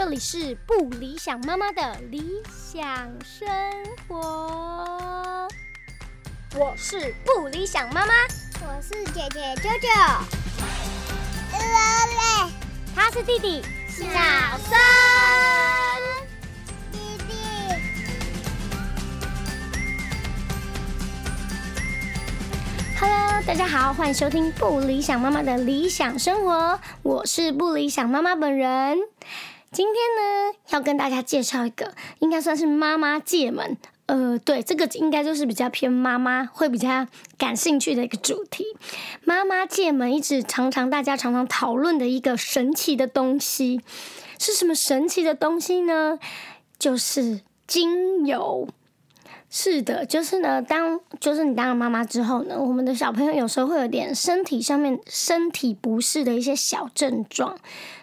[0.00, 3.48] 这里是不理想妈妈的理想生
[4.06, 5.48] 活。
[6.56, 8.12] 我是不理想妈妈，
[8.60, 9.88] 我是姐姐舅舅，
[12.94, 14.04] 他是弟弟小
[14.68, 14.78] 森。
[16.92, 17.34] 弟弟。
[23.00, 28.96] Hello，大家好，欢迎收听不理想妈妈的理想生活，我是不理想妈妈本人。
[29.70, 38.64] 今天呢，要跟大家介绍一个，应该算是妈妈界们，呃，对，这个应该就是比较偏妈妈会比较感兴趣的一个主题。
[39.24, 43.82] 妈妈界们一直常常大家常常讨论的一个神奇的东西，
[44.38, 46.18] 是什么神奇的东西呢？
[46.78, 48.68] 就是精油。
[49.50, 57.56] 是的，就是呢，当就是你当了妈妈之后呢，我们的小朋友有时候会有点身体上面身体不适的一些小症状，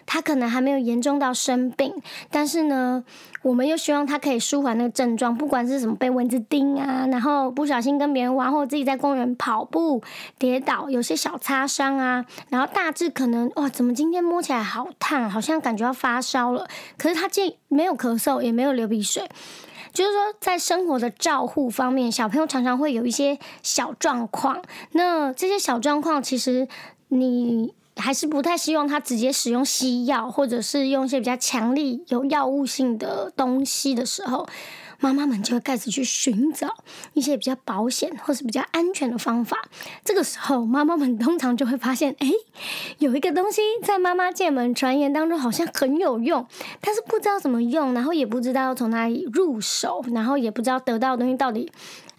[0.06, 1.94] 他可能还没有严重到生病，
[2.32, 3.04] 但是呢，
[3.42, 10.02] 我们又希望他可以舒缓那个症状，不管是什么被蚊子叮啊，然后不小心跟别人玩，或者自己在公园跑步
[10.38, 16.66] 跌倒，有些小擦伤啊，然后大致可能哇，怎么今天摸起来好烫，好像感觉要发烧了，
[16.98, 19.28] 可是他既没有咳嗽，也没有流鼻水。
[19.96, 24.62] 就是说，在生活的照护方面，小朋友常常会有一些小状况。
[24.92, 26.68] 那这些小状况，其实
[27.08, 34.46] 你还是不太希望他直接使用西药，或者是用一些比较强力、有药物性的东西的时候，
[35.00, 36.76] 妈妈们就会开始去寻找
[37.12, 39.56] 一些比较保险或是比较安全的方法。
[40.04, 42.30] 这个时候，妈妈们通常就会发现，哎，
[42.98, 46.46] 有一个东西在妈妈界们传言当中好像很有用，
[46.80, 51.70] 但是不知道怎么用，然后也不知道要从哪里入手，然后也不知道得到的东西到底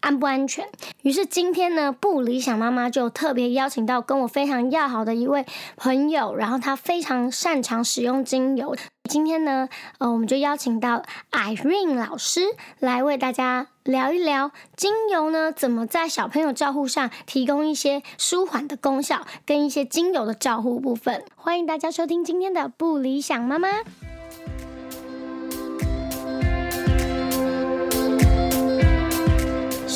[0.07, 0.65] 安不安全。
[1.01, 8.73] 于是今天呢，不理想妈妈就特别邀请到跟我非常要好的一位朋友，然后他非常擅长使用精油。
[9.09, 12.39] 今天呢，呃，我们就邀请到 Irene 老师
[12.79, 21.25] 来为大家聊一聊精油呢怎么在小朋友照护上提供一些舒缓的功效，跟一些精油的照护部分。
[21.35, 23.67] 欢迎大家收听今天的不理想妈妈。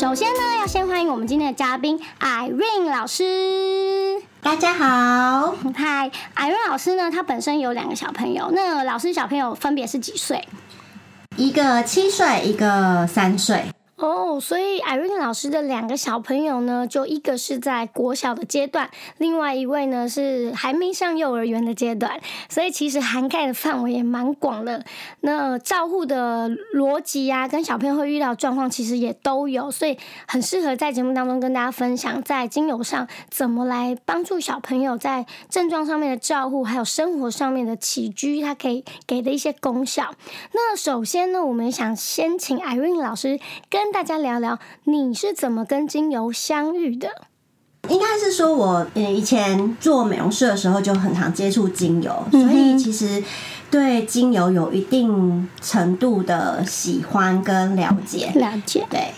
[0.01, 4.19] 首先呢，要先欢迎我们今天的嘉宾 Irene 老师。
[4.41, 10.47] 大家好， 嗨，Irene 老师呢，她本身有两个小朋友，那老师小朋友分别是几岁？
[11.35, 13.66] 一个七岁，一个三岁。
[14.01, 18.89] 哦，所以 Irene 老师的两个小朋友呢，就一个是在国小的阶段，
[19.19, 22.19] 另外一位呢是还没上幼儿园的阶段，
[22.50, 24.84] 所以其实涵盖的范围也蛮广的。
[25.19, 29.95] 那照护的逻辑啊，跟小朋友会遇到状况，其实也都有，所以
[30.28, 40.16] 很适合在节目当中跟大家分享，在精油上怎么来帮助小朋友在症状上面的照护，还有生活上面的起居，它可以给的一些功效。
[40.53, 43.39] 那首先呢，我们想先请 Irene 老师
[43.69, 47.09] 跟大家聊聊，你是怎么跟精油相遇的？
[47.90, 53.24] 应该是说我呃以前做美容师的时候就很常接触精油，所以其实
[53.69, 58.31] 对精油有一定程度的喜欢跟了解。
[58.35, 58.85] 了解。
[58.90, 59.12] 对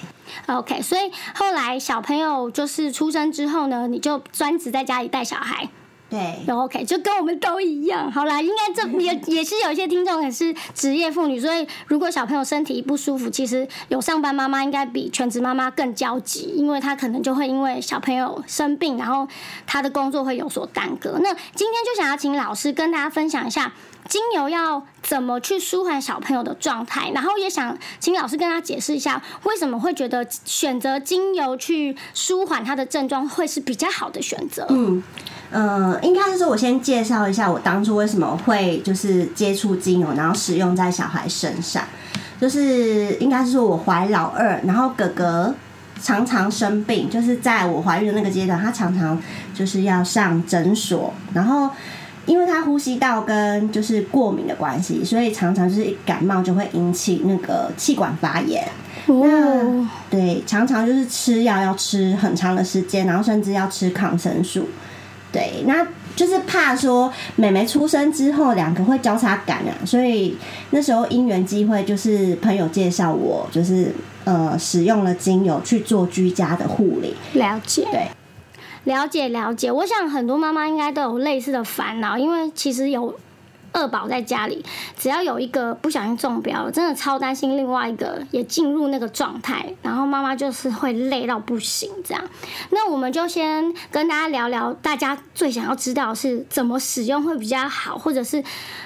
[0.48, 5.70] ，OK，所以后来小朋友就是出生之后呢，你就专职在家里带小孩。
[6.14, 8.12] 对，有 OK，就跟我们都一样。
[8.12, 19.28] 好啦，应该这也也是有一些听众也是职业妇女，所以如果小朋友身体不舒服，其实有上班妈妈应该比全职妈妈更焦急，因为她可能就会因为小朋友生病，然后
[19.66, 21.18] 她的工作会有所耽搁。
[21.20, 23.74] 那今天就想要请老师跟大家分享一下。
[24.08, 27.12] 精油要怎么去舒缓小朋友的状态？
[27.12, 34.66] 然后也想请老师跟他解释一下，为什么会觉得选择精油去舒缓他的症状会是比较好的选择？
[34.70, 35.04] 嗯。
[35.52, 41.84] 呃，应该是说，我先介绍一下我当初为什么会就是接触精油，然后使用在小孩身上。
[42.42, 45.54] 就是应该是说我怀老二，然后哥哥
[46.02, 49.22] 常常生病，就是在我怀孕的那个阶段，他常常
[49.54, 51.70] 就是要上诊所，然后
[52.26, 58.66] 因为他呼吸道跟就是过敏的关系，所以常常就是感冒就会引起那个气管发炎。
[59.06, 64.70] 那，对，常常就是吃药要吃很长的时间，然后甚至要吃抗生素。
[65.30, 65.86] 对，那
[66.16, 70.38] 就是怕说妹妹出生之后两个会交叉感染，所以
[70.70, 73.92] 那时候因缘机会就是朋友介绍我，就是
[74.24, 77.16] 呃使用了精油去做居家的护理。
[77.34, 77.86] 了解。
[77.92, 78.08] 对，
[78.84, 83.18] 了解了解，我想很多妈妈应该都有类似的烦恼，因为其实有
[83.72, 84.64] 二宝在家里，
[84.98, 92.24] 只要有一个不小心中标了，真的超担心另外一个也进入那个状态，然后妈妈就是会累到不行这样。
[92.70, 98.44] 那我们就先跟大家聊聊，大家最想要知道是怎么使用会比较好，或者是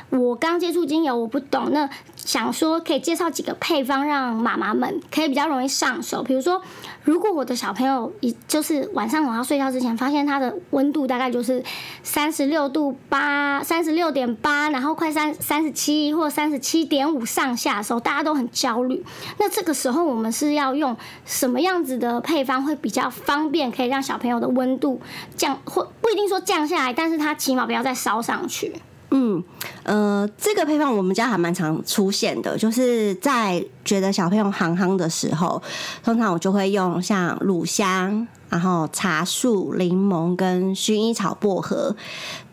[0.09, 1.89] 我刚接触精油我不懂，那
[2.27, 6.21] 想说可以介绍几个配方，让妈妈们可以比较容易上手。
[6.21, 6.62] 比如说，
[7.06, 11.63] 如果我的小朋友一就是晚上我要睡觉之前，发现他的温度大概就是
[12.03, 19.06] 三十六度八、三十六点八，然后快三三十七或三十七点五上下的时候，大家都很焦虑。
[19.39, 25.00] 那这个时候我们是要用什么样子的配方会比较方便，可以让小朋友的温度
[25.38, 28.74] 降，或不一定说降下来，但是他起码不要再烧上去。
[29.09, 29.42] 嗯，
[29.83, 35.62] 呃，这个配方我们家还蛮常出现的，就是在觉得小朋友憨憨的时候，
[36.04, 41.95] 通常我就会用像乳香，然后茶树、柠檬跟薰衣草、薄荷。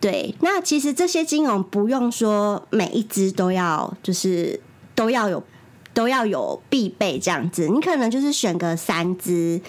[0.01, 4.61] 对，那其实这些精油不用说每一支都要，就是
[4.95, 5.43] 都要有。
[5.94, 9.61] 都要有必备这样子，你可能就是选个三支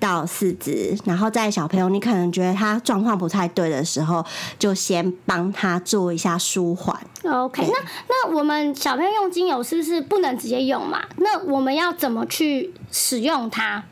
[0.00, 4.24] 到四支，然后在小朋友你可能觉得他状况不太对的时候，
[4.58, 6.98] 就先帮他做一下舒缓。
[7.24, 7.74] OK，那
[8.08, 11.02] 那我们小朋友用精油是不是不能直接用嘛？
[11.18, 13.84] 那我们要怎么去使用它？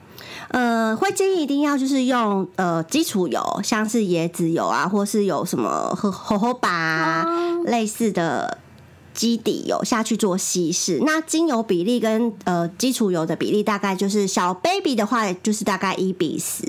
[0.49, 7.27] 呃，会建议一定要就是用呃基础油，像是椰子油啊，或是有什么荷荷荷巴啊、
[7.67, 8.59] 类似的。
[9.15, 16.65] 基底油下去做稀释，那精油比例跟呃基础油的比例大概就是小 baby 的话就是大概一比十，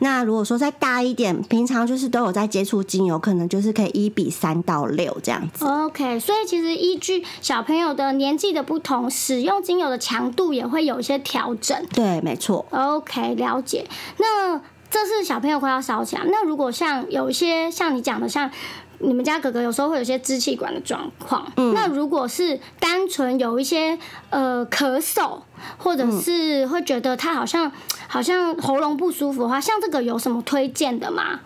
[0.00, 5.64] 那如果说再大一点，平常就是都有在接触精油，可能就是可以一比三到六这样子。
[5.64, 11.86] OK，所以其实依据小朋友的年纪的不同，使用精油的强度也会有一些调整。
[11.94, 12.66] 对，没错。
[12.70, 13.86] OK，了解。
[14.18, 14.60] 那
[14.90, 16.22] 这是小朋友快要烧起来。
[16.26, 18.50] 那如果像有一些像你讲的，像
[19.00, 23.96] 你们家哥哥有时候会有一些支气管的状况，那如果是单纯有一些
[24.30, 25.38] 呃咳嗽，
[25.76, 27.70] 或者是会觉得他好像
[28.08, 31.40] 好像喉咙不舒服的话，像这个有什么推荐的吗？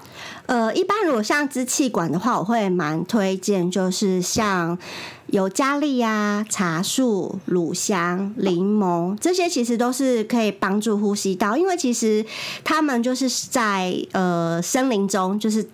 [0.46, 4.76] 呃，一般如果像支气管的话，我会蛮推荐，就是像
[5.26, 12.24] 尤加利呀、茶树、乳香、柠檬这些，其实都是可以帮助呼吸道，因为其实
[12.64, 15.68] 他们就是在呃森林中，就是。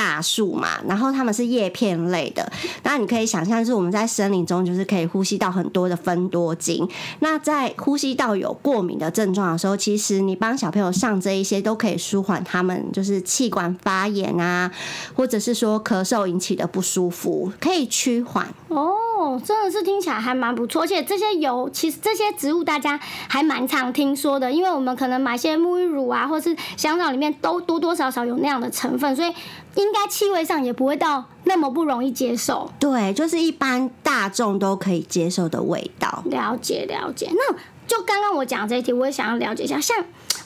[0.00, 2.50] 大树嘛，然后它们是叶片类的，
[2.84, 6.88] 那你可以想象是我们在森林中就是可以呼吸到很多的分多精。
[7.18, 14.72] 那在呼吸道有过敏的症状的时候，其实你帮小朋友上这一些都可以舒缓他们就是气管发炎啊，
[15.14, 18.48] 或者是说咳嗽引起的不舒服，可以趋缓。
[18.68, 22.98] 哦，真的是听起来还蛮不错，而且这些油其实这些植物大家
[23.28, 29.30] 还蛮常听说的，因为我们可能买些沐浴乳啊，或是香皂里面都多多少少有那样的成分，所以
[29.74, 32.70] 应该气味上也不会到那么不容易接受。
[32.78, 36.22] 对，就是一般大众都可以接受的味道。
[36.26, 37.54] 了解了解，那
[37.86, 39.96] 就刚刚我讲这一题，我也想要了解一下，像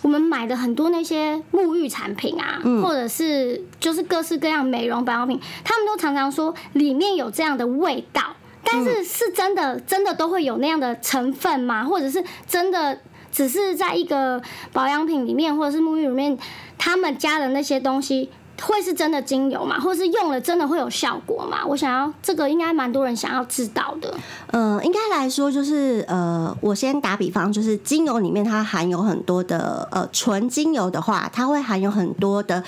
[0.02, 8.22] 我们买的很多那些沐浴产品啊，或者是就是各式各样美容保养品，他们都常常说里面有这样的味道，
[8.62, 11.84] 但是是真的真的都会有那样的成分吗？
[11.84, 12.98] 或者是真的
[13.32, 14.40] 只是在一个
[14.72, 16.38] 保养品里面，或者是沐浴里面，
[16.78, 18.30] 他们加的那些东西？
[18.62, 19.78] 会是真的精油吗？
[19.78, 21.58] 或是用了真的会有效果吗？
[21.66, 24.14] 我想要这个应该蛮多人想要知道的。
[24.52, 32.62] 呃，应该来说就是呃，我先打比方，就是精油里面它含有很多的呃纯精油的话，它会含有很多的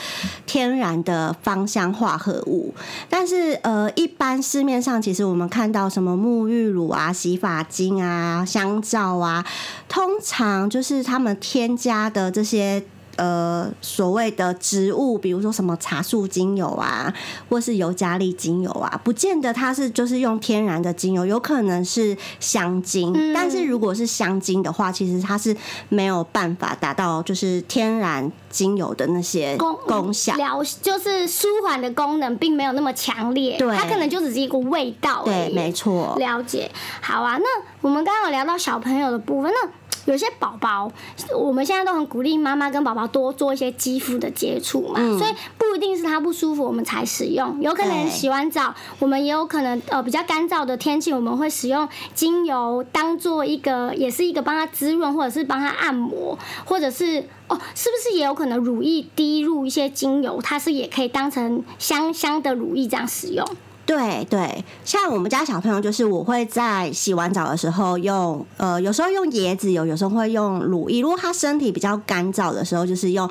[0.44, 2.74] 天然的芳香化合物。
[3.08, 9.46] 但是呃，一般市面上其实我们看到什么沐浴乳啊、洗发精啊、香皂啊，
[9.88, 12.84] 通常就是他们添加的这些。
[13.16, 17.12] 呃，所谓的植物，比如说什么茶树精油啊，
[17.48, 23.12] 或是尤加利精油啊，不见得它是就是用天然的精油，有可能是香精。
[23.14, 25.54] 嗯但是如果是香精的话，其实它是
[25.88, 30.34] 没有办法达到就是天然精油的那些功功效。
[30.36, 35.54] 疗就是舒缓的功能并没有那么强烈，对它可能就只是一个味道而对，已。
[35.54, 36.14] 没错。
[36.18, 36.70] 了解。
[37.00, 37.46] 好啊，那
[37.80, 39.68] 我们刚刚有聊到小朋友的部分，那
[40.06, 40.90] 有些宝宝，
[41.36, 63.46] 我们现在都很鼓励妈妈跟宝宝多做一些肌肤的接触嘛，嗯所以不一定是他不舒服我们才使用，有可能洗完澡，我们也有可能呃比较干燥的天气，我们会使用精油当做一个，也是一个帮他滋润或者是帮他按摩，或者是哦，是不是也有可能乳液滴入一些精油，它是也可以当成香香的乳液这样使用？
[63.86, 71.00] 对对，像我们家小朋友，就是我会在洗完澡的时候用，呃，有时候用椰子油，有时候会用乳液。
[71.00, 73.30] 如果他身体比较干燥的时候，就是用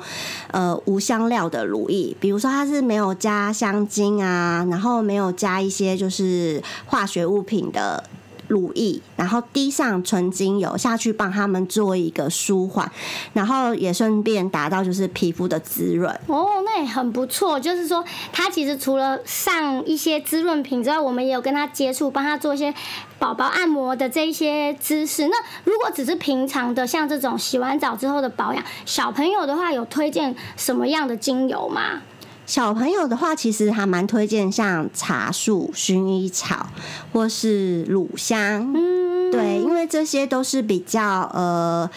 [0.50, 8.02] 呃无香料的乳液，比如说他是没有加香精啊，然后没有加一些就是化学物品的。
[8.48, 12.90] 乳液，然后滴上纯精油下去，帮他们做一个舒缓，
[13.32, 16.10] 然后也顺便达到就是皮肤的滋润。
[16.26, 17.58] 哦，那也很不错。
[17.58, 22.72] 就是说，他其实除了上一些滋润品之外，我们也有跟他接触，帮他做一些
[23.18, 25.28] 宝宝按摩的这一些姿势。
[25.28, 32.02] 那如果只是平常的，像这种洗完澡之后的保养，小朋友的话，有推荐什么样的精油吗？
[32.46, 36.64] 小朋友的话，其实还蛮推荐像茶树、薰衣草
[37.12, 41.90] 或是乳香，嗯，对，因为这些都是比较呃，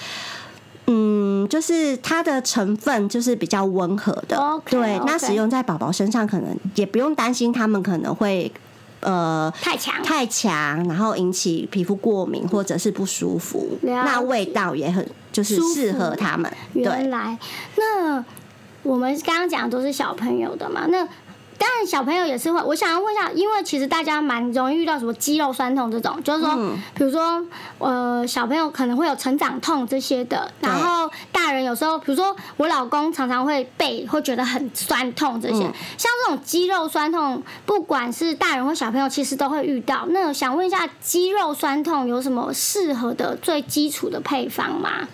[0.88, 8.52] 嗯，就是它的成分就是比较温和的，对，那使用在宝宝身上可能也不用担心他们可能会
[9.02, 10.02] 呃太强。
[10.04, 16.52] 太强，然后引起皮肤过敏或者是不舒服，那味道也很就是适合他们。
[16.74, 17.38] 原来。
[17.76, 18.26] 那。
[18.84, 21.08] 我们刚刚讲的都是小朋友的嘛，那
[21.58, 22.62] 当然小朋友也是会。
[22.62, 26.56] 我想要问一下，因为其实大家蛮容易遇到什么肌肉酸痛这种，就是说，
[26.96, 27.46] 比如说
[27.80, 35.60] 呃小朋友可能会有成长痛这些的，然后大人有时候，比如说我老公常常会背会觉得很酸痛这些，
[35.98, 40.06] 像这种肌肉酸痛，不管是大人或小朋友，其实都会遇到。
[40.12, 45.10] 那想问一下，肌肉酸痛有什么适合的最基础的配方吗？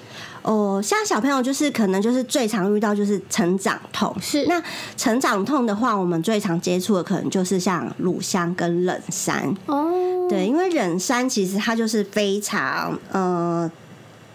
[0.45, 4.45] 哦，像小朋友就是可能就是最常遇到就是成长痛，是。
[4.45, 4.61] 那
[4.95, 9.51] 成长痛的话，我们最常接触的可能就是像乳香跟冷杉。
[9.65, 9.89] 哦，
[10.29, 13.69] 对，因为冷杉其实它就是非常呃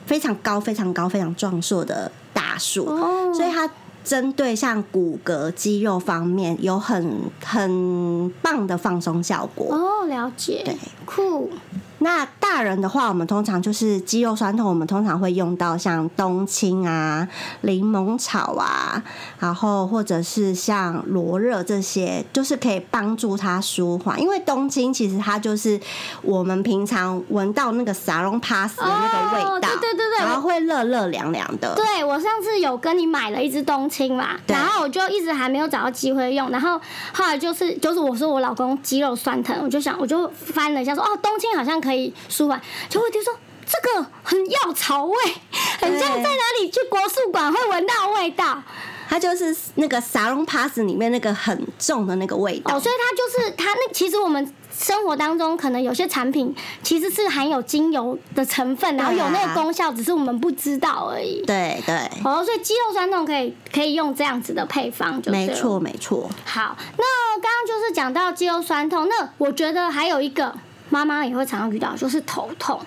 [0.04, 2.86] 非常高、非常高、非常壮硕的大树，
[3.32, 3.70] 所以它
[4.02, 9.72] 针对像骨骼肌肉方面有很很棒的放松效果。
[9.72, 10.76] 哦，了解，对，
[11.06, 11.48] 酷。
[12.02, 17.28] 那大人的话，我们通常就是肌肉酸痛，我们通常会用到像冬青啊、
[17.60, 19.02] 柠檬草啊，
[19.38, 24.18] 然后或者是像罗勒这些，就是可以帮助他舒缓。
[24.18, 25.78] 因为冬青其实它就是
[26.22, 31.74] 我们平常闻到那个撒隆帕斯的那个味道，对对对对，然后会热热凉凉的。
[31.76, 36.80] 对我上次有跟你买了一支冬青嘛，然后我就一直还没有找到机会用，然后
[37.12, 41.89] 后来就是就是我说我老公肌肉酸疼，我就想我就翻了一下说哦，冬青好像可以。
[41.90, 43.34] 可以舒缓，就会听说
[43.66, 45.16] 这个很药草味，
[45.80, 48.62] 很像在哪里去国术馆会闻到味道。
[49.08, 52.76] 它就是那个沙龙 pass 里面那个很重的那个味道。
[52.76, 56.54] 哦，所以它就是它那其实我们生活当中可能有些产品
[56.84, 61.42] 其实是含有精油的成分，然后有那个功效，只是我们不知道而已。
[61.44, 61.96] 对对。
[62.24, 66.30] 哦，所以肌肉酸痛可以可以用这样子的配方，就没错没错。
[66.44, 67.04] 好，那
[67.40, 70.54] 刚刚就是讲到肌肉酸痛，那我觉得还有一个。
[70.90, 72.78] 妈妈也会常常遇到，就是头痛，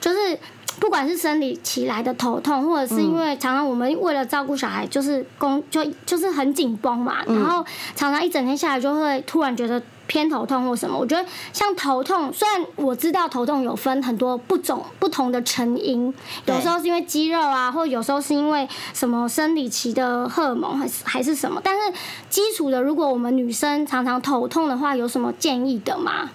[0.00, 0.38] 就是
[0.78, 7.64] 不管是生理期来的头痛，或者是因为常常我们为了照顾小孩，就是工就就是很紧绷嘛，然后
[7.96, 10.96] 常常一整天下来就会突然觉得偏头痛或什么。
[10.96, 16.12] 我觉得像头痛，虽然我知道头痛有分很多不种不同的成因，
[16.46, 21.92] 有时候是因为肌肉啊，或有时候是因为什么生理期的荷尔蒙还是还是什么，但是
[22.30, 26.30] 基础的，如果我们女生常常头痛的话，有什么建议的吗？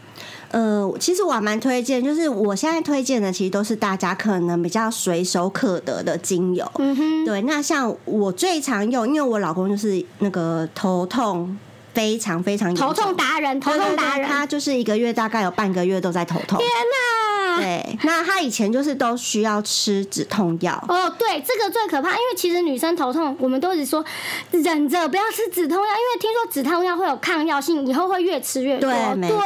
[0.54, 6.64] 呃，其实我还蛮推荐，就是我现在推荐的，其实都是大家可能比较随手可得的精油。
[6.78, 11.58] 嗯哼，对，那像我最常用，因为我老公就是那个头痛
[11.92, 16.60] 非常非常头痛达人，头痛达人，他就是一个月大概有半个月都在头痛。
[16.60, 17.23] 天哪！
[17.58, 20.74] 对，那他以前就是都需要吃止痛药。
[20.88, 24.04] 哦，对，这个最可怕，因为其实女生头痛，我们都一直说
[24.52, 28.90] 忍着不要吃止痛药，因为听说止痛药会有抗药性，以后会越吃越多。
[28.90, 29.40] 对，没错。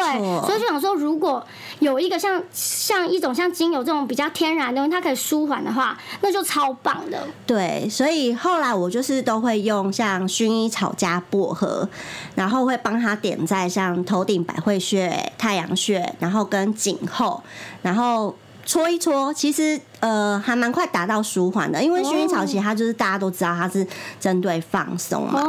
[0.45, 1.45] 所以就想说，如果
[1.79, 7.27] 有一个像像一种像精油这种比较天然的东西，它可以舒缓的话，那就超棒的。
[7.45, 11.87] 对，所以后来我就是都会用像薰衣草加薄荷，
[12.35, 17.43] 然后会帮他点在像头顶百会穴、太阳穴，然后跟颈后，
[17.81, 17.96] 然后。
[17.97, 18.31] 然后
[18.63, 23.85] 搓一搓，其实呃还蛮快达到舒缓的，因为薰衣草其实它就是大家都知道它是
[24.19, 25.41] 针对放松嘛。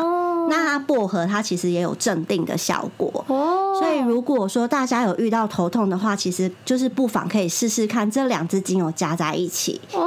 [0.48, 3.22] 那它薄荷它其实也有镇定的效果。
[3.28, 3.78] 哦。
[3.78, 9.78] 所以如果说大家有遇到头痛的话，其实就是不妨可以试试看这两支精油加在一起。
[9.92, 10.00] 哦，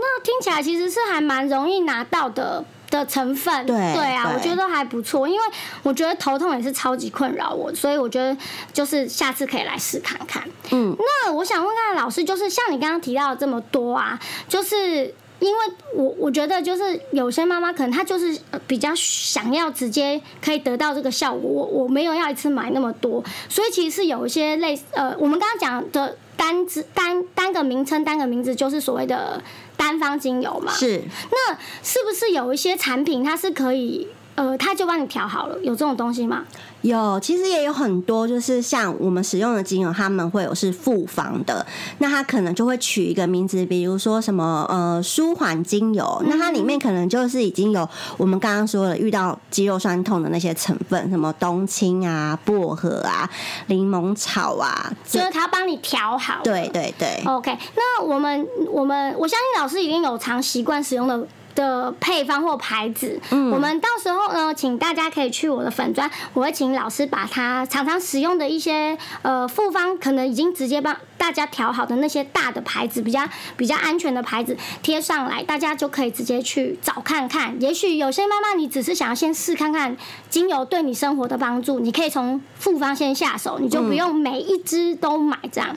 [0.00, 2.64] 那听起来其实是还蛮容易拿到的。
[2.90, 5.40] 的成分，对对啊，我觉得还不错，因为
[5.82, 8.36] 我觉得头痛也是超级困扰我，所以我觉得
[8.72, 10.42] 就是下次可以来试看看。
[10.70, 14.18] 嗯，那我想问看老师，就是像你刚刚提到的这么多啊，
[14.48, 15.58] 就是因为
[15.94, 29.42] 我我觉得就是有些妈妈可能她就是呃比较想要直接可以得到这个效果，我我没有要一次买那么多，所以其实是有一些类似呃，我们刚刚讲的单字单单个名称单个名字就是所谓的
[29.76, 30.72] 单方精油嘛。
[30.72, 31.02] 是
[31.32, 34.06] 那是不是有一些产品它是可以
[34.38, 35.58] 呃，他就帮你调好了？
[35.64, 36.44] 有这种东西吗？
[36.82, 41.66] 有，其实也有很多，就是像我们使用的精油，他们会有是复方的，
[41.98, 53.28] 那它可能就会取一个名字，比如说什么呃舒缓精油，那它里面可能就是已经有我们刚刚说的遇到肌肉酸痛的那些成分，什么冬青啊、薄荷啊、
[53.66, 56.34] 柠檬草啊，就是它帮你调好。
[56.44, 57.20] 对对对。
[57.26, 61.26] OK，那我们我们我相信老师已经有常习惯使用的
[61.58, 63.20] 的配方或牌子。
[63.30, 77.60] 嗯，我们到时候呢，请大家可以去我的粉砖，我会请老师把它常常使用的一些呃复方，可能已经直接帮大家调好的那些大的牌子，比较比较安全的牌子贴上来，大家就可以直接去找看看。
[77.60, 79.96] 也许有些妈妈你只是想要先试看看
[80.30, 85.76] 精油对你生活的帮助，你可以从复方先下手，你就不用每一支都买这样。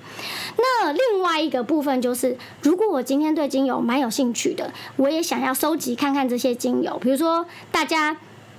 [0.58, 8.16] 那另外一个部分就是，如果我今天对精油蛮有兴趣的，我也想要收集看看这些精油，比如说大家。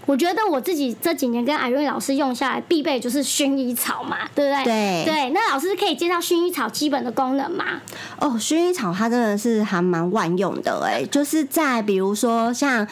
[0.06, 4.64] 我觉得我自己这几年跟艾瑞老师用下来，必备就是薰衣草嘛，对不对？
[4.64, 7.80] 对对，那老师可以介绍薰衣草基本的功能吗？
[8.18, 12.86] 哦，薰衣草它真的是还蛮万用的哎，就是在比如说像。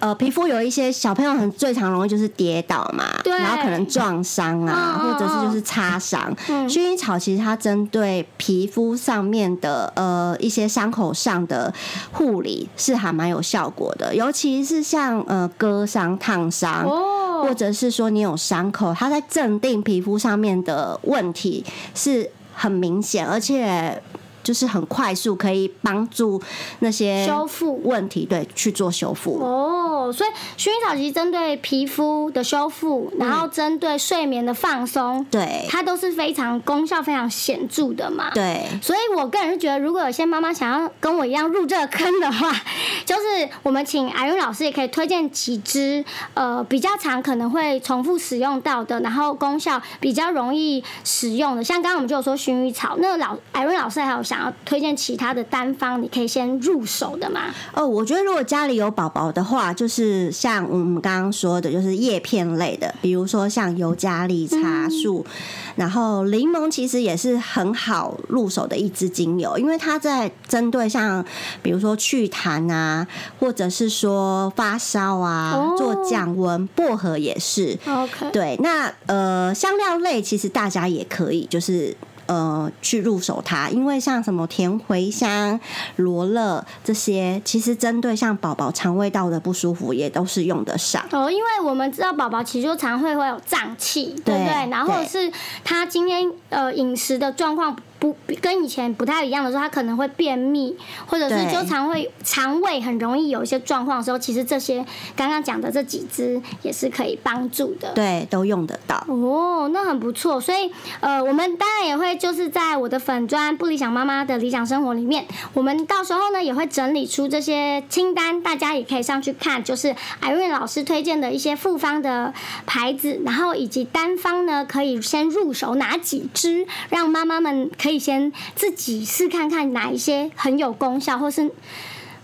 [0.00, 6.34] 呃，皮肤有一些小朋友很最常容易就是跌倒嘛，对然后可能撞伤啊，或者是就是擦伤。
[6.48, 11.72] 嗯薰衣草其实它针对皮肤上面的呃一些伤口上的
[12.12, 16.84] 护理是还蛮有效果的，尤其是像呃割伤、烫伤。
[16.84, 21.64] 哦或者是说你有伤口，它在镇定皮肤上面的问题
[21.94, 24.02] 是很明显，而且
[24.42, 26.40] 就是很快速，可以帮助
[26.80, 29.38] 那些修复问题，对，去做修复。
[29.40, 38.30] 哦，所以薰衣草其实针对皮肤的修复，然后针对睡眠的放松，对它都是非常功效非常显著的嘛。
[38.34, 42.52] 对，所以我个人是觉得，如果有些妈妈想要跟我一样入这个坑的话，
[43.04, 46.04] 就是我们请艾云老师也可以推荐几支
[46.34, 57.52] 呃比较常可能会重复使用到的，然后功效比较容易使用的，像刚刚我们就有说薰衣草，那老艾云老师还有想要推荐其他的单方，你可以先入手的嘛？
[57.74, 65.26] 哦，我觉得如果家里有宝宝的话，就是像我们刚刚说的，就是叶片类的，比如说像尤加利、茶树，
[65.74, 71.24] 然后柠檬其实也是很好入手的一支精油，因为它在针对像
[71.60, 73.04] 比如说祛痰啊，
[73.40, 77.76] 或者是说发烧啊，哦做降温，薄荷也是。
[77.84, 81.96] OK，对，那呃，香料类其实大家也可以，就是
[82.30, 85.58] 呃去入手它，因为像什么甜茴香、
[85.96, 91.04] 罗勒这些，其实针对像宝宝肠胃道的不舒服，也都是用得上。
[91.10, 94.46] 哦，因为我们知道宝宝其实就常会会有胀气，对不对？
[94.46, 95.32] 对然后是
[95.64, 100.74] 他今天呃饮食的状况不跟以前不太一样的时候，他可能会便秘，
[101.06, 104.84] 或者是对就常会肠胃很容易有一些状况的时候，其实这些
[105.14, 107.92] 刚刚讲的这几支也是可以帮助的。
[107.92, 109.04] 对，都用得到。
[109.06, 110.40] 哦，那很不错。
[110.40, 122.32] 所以，呃，我们当然也会就是在我的粉砖不理想妈妈的理想生活里面，我们到时候呢也会整理出这些清单，大家也可以上去看，就是艾瑞老师推荐的一些复方的
[122.64, 131.50] 牌子，然后以及单方呢可以先入手哪几支，让妈妈们可以先自己试看看哪一些很有功效，或是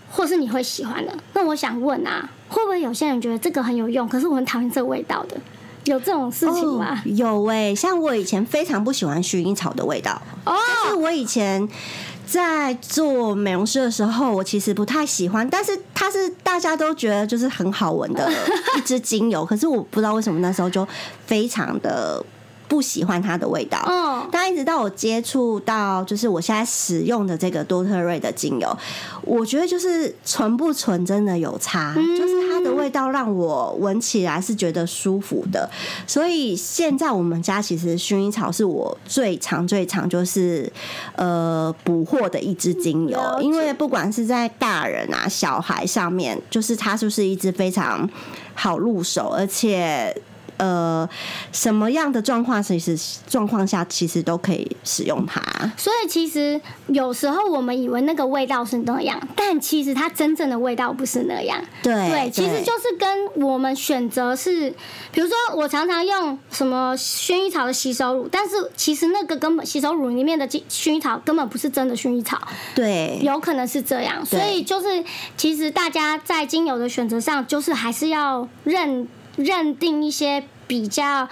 [0.09, 1.17] 或是你会喜欢的。
[1.33, 5.37] 那我想问啊，会不会有些人觉得这个很有用，可是我很讨厌这个味道的？
[5.85, 7.01] 有这种事情吗？
[7.05, 10.53] 哦、有诶、像我以前非常不喜欢薰衣草的味道，哦，
[10.83, 11.65] 就是我以前
[12.25, 18.29] 在做美容师的时候，我其实不太喜欢，但是它是大家都觉得就是很好闻的
[18.77, 20.85] 一支精油，可是我不知道为什么那时候就
[21.25, 22.21] 非常的
[22.67, 23.81] 不喜欢它的味道。
[23.87, 28.77] 嗯，但一直到我接触到，就是我现在使用的这个多特瑞的精油，
[29.21, 35.69] 我觉得就是纯不纯真的有差，就是它的味道让我闻起来是觉得舒服的。
[36.05, 40.71] 所以现在我们家其实薰衣草是我最常最常就是
[41.15, 48.09] 呃捕获的一支精油因为不管是在大人啊小孩上面，就是它就是一支非常
[48.53, 50.15] 好入手，而且。
[50.57, 51.07] 呃
[51.51, 55.41] 什么样的状况，其实状况下其实都可以使用它。
[55.77, 61.59] 所以其实有时候我们以为那个味道是那样，但其实它真正的味道不是那样。
[61.81, 64.69] 对对，其实就是跟我们选择是，
[65.11, 72.39] 比如说我常常用什么薰衣草的洗手乳，但是其实那个根本洗手乳里面的薰衣草根本不是真的薰衣草，
[72.75, 74.25] 对，有可能是这样。
[74.25, 75.03] 所以就是
[75.35, 81.29] 其实大家在精油的选择上，就是还是要认认定一些比较。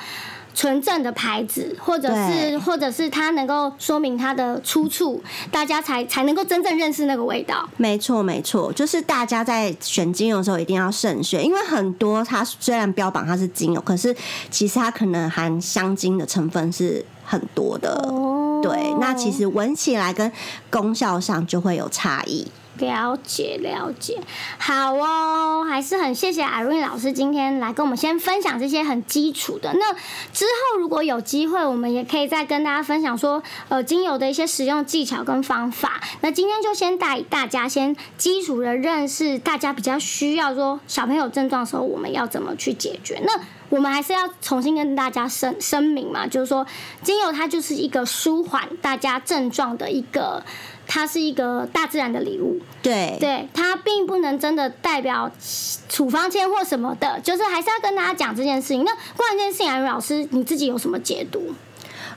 [0.57, 7.67] 纯正的牌子，或者是或者是它能够说明它的出处，大家才才能够真正认识那个味道。
[7.75, 14.15] 没错，没错，就是大家在选精油的时候一定要慎选，因为很多它虽然标榜它是精油，可是
[14.49, 17.89] 其实它可能含香精的成分是很多的。
[18.09, 20.31] 哦，对，那其实闻起来跟
[20.69, 22.47] 功效上就会有差异。
[22.77, 24.19] 了解了解，
[24.57, 29.73] 好哦，还是很谢谢艾瑞老师今天来跟我们先分享这些很基础的。
[29.73, 29.93] 那
[30.33, 36.01] 之后如果有机会，我们也可以再跟大家分享说，呃，精油的一些使用技巧跟方法。
[36.21, 43.21] 那今天就先带大家先基础的认识，大家比较需要说小朋友症状的时候，我们要怎么去解决？
[43.25, 43.39] 那
[43.75, 46.65] 我们还是要重新跟大家声声明嘛，就是说，
[47.03, 50.43] 精油它就是一个舒缓大家症状的一个。
[50.87, 55.31] 它是一个大自然的礼物，对，对，它并不能真的代表
[55.89, 58.83] 处方签或什么的，就是还是要跟大家讲这件事情。
[58.83, 61.41] 那关于这件事情，安老师你自己有什么解读？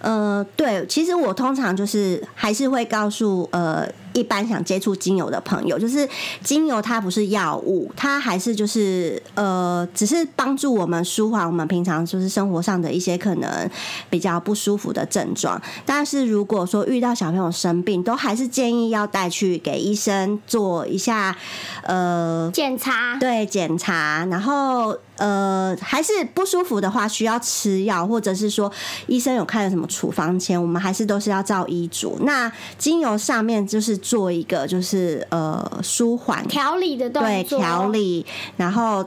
[0.03, 3.89] 呃，对，其实我通常就是还是会告诉呃。
[4.19, 6.09] 一般想接触精油的朋友，就是
[6.43, 13.71] 精油它不是药物，它还是就是呃，只是帮助我们舒缓我们平常就是生活上的一些可能
[14.11, 15.61] 比较不舒服的症状。
[15.87, 21.37] 但是如果说遇到小朋友生病，都还是建议要带去给医生做一下
[21.85, 28.73] 呃检查，对检查，然后呃还是不舒服的话，需要吃药，或者是说
[29.07, 32.19] 医生有开了什么处方签，我们还是都是要照医嘱。
[32.23, 33.97] 那精油上面就是。
[34.09, 38.25] 做一个就是呃舒缓调理的动作，对调理，
[38.57, 39.05] 然后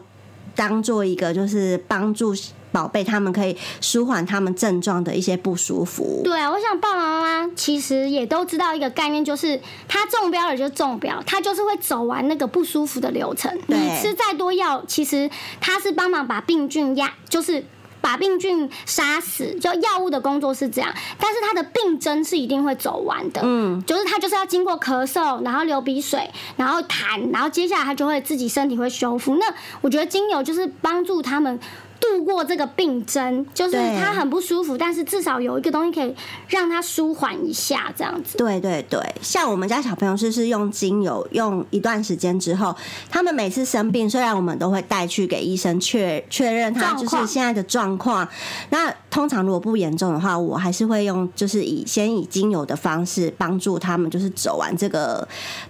[0.55, 2.35] 当做一个就是帮助
[2.71, 6.21] 宝贝他们可以舒缓他们症状的一些不舒服。
[6.23, 13.51] 对啊，我想爸爸妈妈其实也都知道一个概念，就是他中标了就中标，他就是会走完那个不舒服的流程。
[13.65, 15.27] 你吃再多药，其实
[15.59, 17.65] 他是帮忙把病菌压，就是。
[18.01, 23.41] 把病菌杀死，就药物的工作是这样，但是它的病征是一定会走完的。
[23.43, 29.35] 嗯，就是它就是要经过咳嗽，然后流鼻水，然后痰，然后接下来它就会自己身体会修复。
[29.35, 29.45] 那
[29.81, 31.59] 我觉得精油就是帮助他们。
[32.01, 36.13] 度过这个病症，就是他很不舒服，但是至少有一个东西可以
[36.49, 38.37] 让他舒缓一下，这样子。
[38.37, 42.75] 对对对，像我们家小朋友是是用精油用一段时间之后，
[43.07, 48.27] 他们每次生病，虽然我们都会带去给医生确确认他就是现在的状况。
[48.71, 55.27] 那通常如果不严重的话，我还是会用就是以先以精油的方式帮助他们，就是走完这个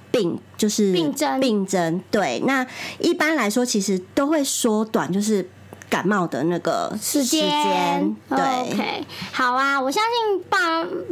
[0.09, 2.01] 病，就是病症病症。
[2.09, 2.65] 对，那
[2.99, 5.45] 一般来说其实都会缩短，就是。
[5.91, 10.57] 感冒的那个时间，对，OK，好啊，我相信爸，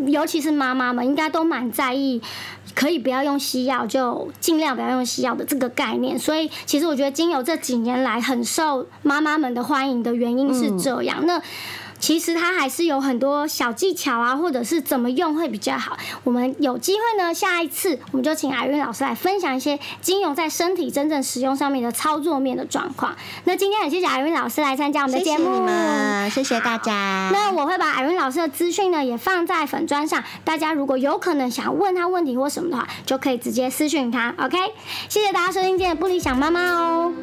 [0.07, 2.21] 尤其是妈妈们，应该都蛮在意，
[2.73, 6.17] 可以不要用西药，就尽量不要用西药的这个概念。
[6.17, 11.25] 所以，其实我觉得精油这几年来很受妈妈们的欢迎的原因是这样。
[11.25, 11.41] 那
[11.99, 15.97] 其实它还是有很多小技巧啊，或者是怎么用会比较好。
[16.23, 23.15] 我们有机会呢，下一次我们就请艾瑞老师来分享一些精油在身体真正使用上面的操作面的状况。
[23.43, 27.29] 那今天很谢谢艾瑞老师来参加我们的节目，谢谢你们，谢谢大家。
[27.33, 34.33] 那我会把艾瑞老师的资讯呢也放在粉砖上，大家如果有可能想问他问题或什么的话，就可以直接私讯他。
[34.39, 34.57] OK，
[35.09, 37.13] 谢谢大家收听今天的不理想妈妈哦。